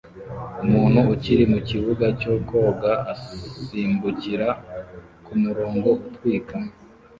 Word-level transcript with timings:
Umuntu 0.63 0.99
uri 1.31 1.37
mukibuga 1.51 2.05
cyo 2.21 2.33
koga 2.49 2.91
asimbukira 3.13 4.47
kumurongo 5.25 5.89
utwika 6.07 6.55